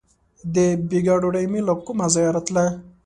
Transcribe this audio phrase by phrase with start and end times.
[0.53, 0.55] •د
[0.89, 2.65] بېګا ډوډۍ مې له کومه ځایه راتله.